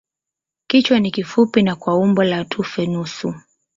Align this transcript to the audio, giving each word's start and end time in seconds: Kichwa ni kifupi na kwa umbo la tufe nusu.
Kichwa 0.67 0.99
ni 0.99 1.11
kifupi 1.11 1.63
na 1.63 1.75
kwa 1.75 1.95
umbo 1.97 2.23
la 2.23 2.45
tufe 2.45 2.85
nusu. 2.87 3.33